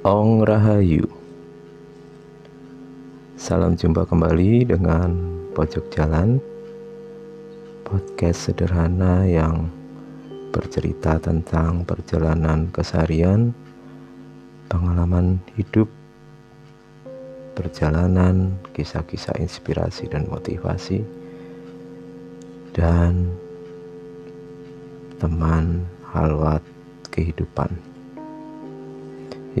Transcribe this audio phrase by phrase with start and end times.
[0.00, 1.04] Ong Rahayu.
[3.36, 5.12] Salam jumpa kembali dengan
[5.52, 6.40] Pojok Jalan
[7.84, 9.68] Podcast sederhana yang
[10.56, 13.52] bercerita tentang perjalanan keseharian
[14.72, 15.92] Pengalaman hidup
[17.52, 21.04] Perjalanan, kisah-kisah inspirasi dan motivasi
[22.72, 23.36] Dan
[25.20, 26.64] teman halwat
[27.12, 27.89] kehidupan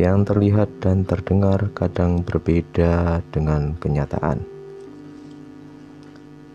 [0.00, 4.40] yang terlihat dan terdengar kadang berbeda dengan kenyataan.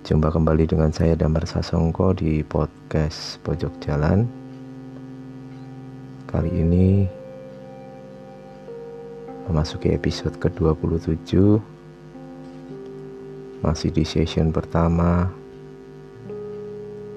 [0.02, 4.26] Jumpa kembali dengan saya Damar Sasongko di podcast Pojok Jalan.
[6.26, 7.06] Kali ini
[9.46, 11.62] memasuki episode ke-27
[13.62, 15.30] masih di session pertama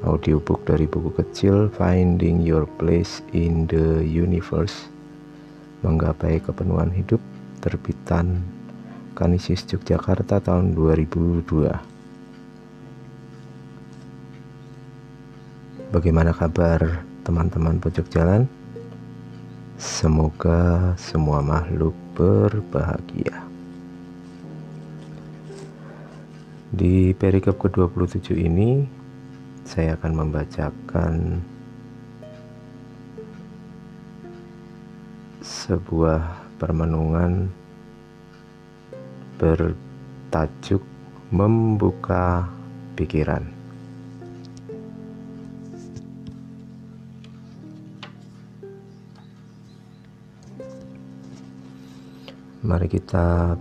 [0.05, 4.93] audiobook dari buku kecil Finding Your Place in the Universe
[5.83, 7.23] Menggapai Kepenuhan Hidup
[7.63, 8.43] terbitan
[9.15, 11.99] Kanisius Yogyakarta tahun 2002
[15.89, 18.45] Bagaimana kabar teman-teman pojok jalan?
[19.81, 23.49] Semoga semua makhluk berbahagia.
[26.69, 28.85] Di perikop ke-27 ini
[29.65, 31.41] saya akan membacakan
[35.49, 37.49] sebuah permenungan
[39.41, 40.85] bertajuk
[41.33, 42.45] membuka
[42.93, 43.49] pikiran.
[52.61, 53.57] Mari kita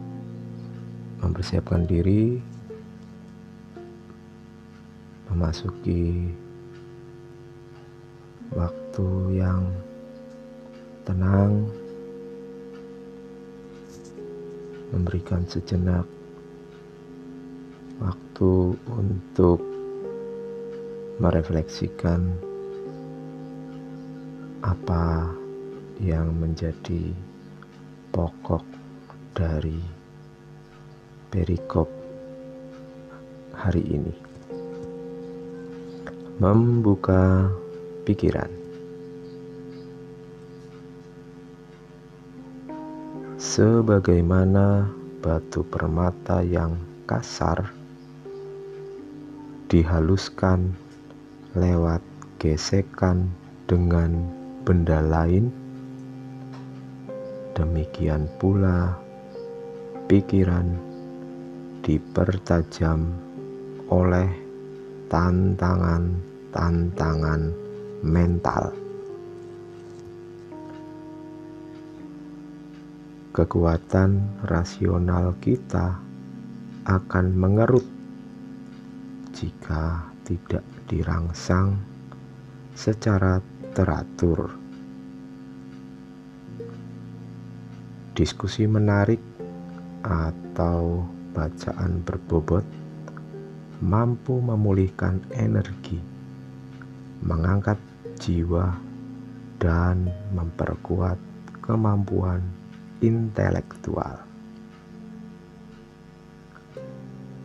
[1.23, 2.35] mempersiapkan diri
[5.31, 6.27] memasuki
[8.51, 9.07] waktu
[9.39, 9.86] yang
[11.07, 11.63] tenang
[14.91, 16.03] memberikan sejenak
[18.03, 19.63] waktu untuk
[21.23, 22.27] merefleksikan
[24.67, 25.31] apa
[26.03, 27.15] yang menjadi
[28.11, 28.67] pokok
[29.31, 29.79] dari
[31.31, 31.87] perikop
[33.55, 34.15] hari ini.
[36.43, 37.47] Membuka
[38.03, 38.66] pikiran.
[43.57, 44.85] Sebagaimana
[45.17, 46.77] batu permata yang
[47.09, 47.73] kasar
[49.65, 50.77] dihaluskan
[51.57, 52.05] lewat
[52.37, 53.25] gesekan
[53.65, 54.29] dengan
[54.61, 55.49] benda lain.
[57.57, 58.93] Demikian pula
[60.05, 60.77] pikiran
[61.81, 63.09] dipertajam
[63.89, 64.29] oleh
[65.09, 67.41] tantangan-tantangan
[68.05, 68.86] mental.
[73.37, 76.01] Kekuatan rasional kita
[76.89, 77.85] akan mengerut
[79.29, 81.77] jika tidak dirangsang
[82.73, 83.37] secara
[83.77, 84.57] teratur.
[88.17, 89.21] Diskusi menarik
[90.01, 91.05] atau
[91.37, 92.65] bacaan berbobot
[93.85, 96.01] mampu memulihkan energi,
[97.21, 97.77] mengangkat
[98.17, 98.73] jiwa,
[99.61, 101.21] dan memperkuat
[101.61, 102.41] kemampuan
[103.01, 104.25] intelektual.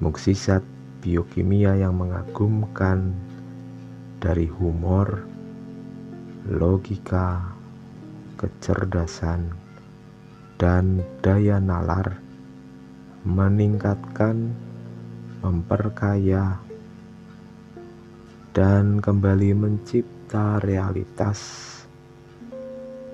[0.03, 0.65] Muksisat
[1.03, 3.15] biokimia yang mengagumkan
[4.23, 5.27] dari humor,
[6.47, 7.53] logika,
[8.39, 9.51] kecerdasan,
[10.59, 12.23] dan daya nalar
[13.23, 14.51] meningkatkan,
[15.43, 16.59] memperkaya,
[18.51, 21.39] dan kembali mencipta realitas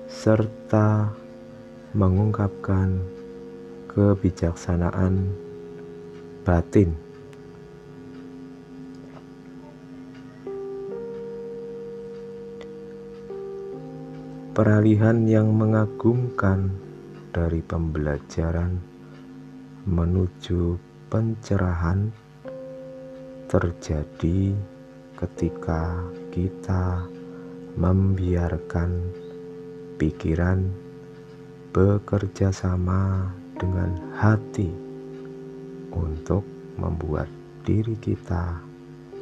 [0.09, 1.13] serta
[1.97, 3.01] mengungkapkan
[3.89, 5.25] kebijaksanaan
[6.45, 6.93] batin.
[14.53, 16.69] Peralihan yang mengagumkan
[17.33, 18.77] dari pembelajaran
[19.89, 20.77] menuju
[21.09, 22.11] pencerahan
[23.49, 24.53] terjadi
[25.17, 27.01] ketika kita
[27.79, 29.09] membiarkan
[29.97, 30.88] pikiran
[31.69, 34.73] bekerja sama dengan hati
[35.93, 36.41] untuk
[36.81, 37.29] membuat
[37.61, 38.57] diri kita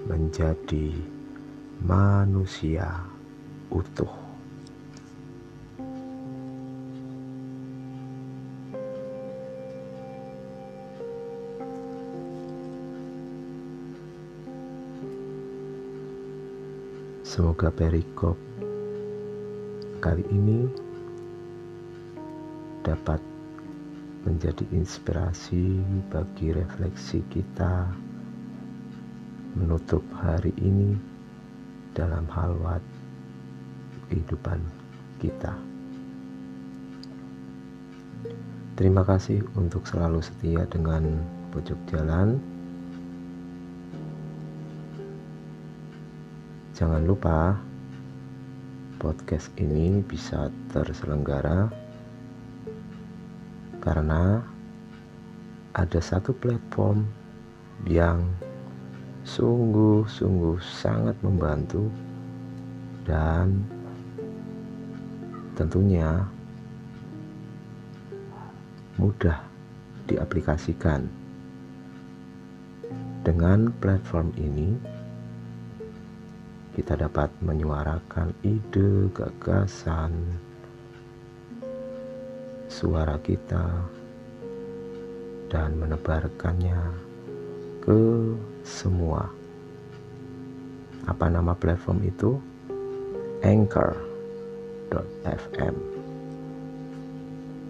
[0.07, 0.95] menjadi
[1.83, 2.87] manusia
[3.67, 4.27] utuh.
[17.27, 18.39] Semoga perikop
[19.99, 20.86] kali ini
[22.87, 23.19] dapat
[24.23, 27.83] menjadi inspirasi bagi refleksi kita
[29.59, 30.95] menutup hari ini
[31.91, 32.79] dalam halwat
[34.07, 34.63] kehidupan
[35.19, 35.51] kita.
[38.79, 41.19] Terima kasih untuk selalu setia dengan
[41.51, 42.39] pojok jalan.
[46.77, 47.57] Jangan lupa
[49.01, 51.86] podcast ini bisa terselenggara
[53.87, 54.43] karena
[55.71, 57.07] ada satu platform
[57.87, 58.19] yang
[59.23, 61.87] sungguh-sungguh sangat membantu
[63.07, 63.63] dan
[65.55, 66.19] tentunya
[68.99, 69.39] mudah
[70.11, 71.07] diaplikasikan.
[73.23, 74.75] Dengan platform ini,
[76.75, 80.11] kita dapat menyuarakan ide, gagasan,
[82.67, 83.63] suara kita,
[85.47, 86.79] dan menebarkannya
[87.83, 88.35] ke
[88.67, 89.31] semua.
[91.07, 92.35] Apa nama platform itu?
[93.47, 93.95] Anchor.fm.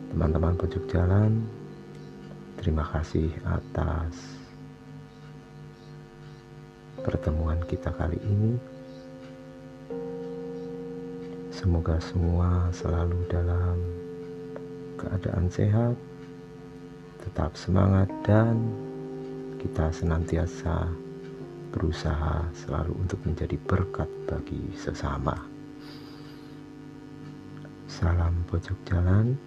[0.10, 1.46] Teman-teman pojok jalan,
[2.58, 4.18] terima kasih atas
[7.06, 8.58] pertemuan kita kali ini.
[11.54, 13.78] Semoga semua selalu dalam
[14.98, 15.94] keadaan sehat,
[17.22, 18.58] tetap semangat, dan
[19.62, 20.90] kita senantiasa
[21.72, 25.38] berusaha selalu untuk menjadi berkat bagi sesama.
[27.86, 29.38] Salam pojok jalan.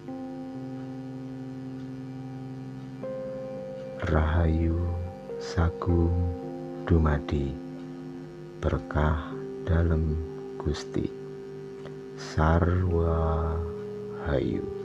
[4.01, 4.81] Rahayu
[5.37, 6.25] Sagung
[6.89, 7.53] Dumadi
[8.57, 9.29] Berkah
[9.61, 10.17] dalam
[10.57, 11.05] Gusti
[12.17, 13.53] Sarwa
[14.25, 14.80] Hayu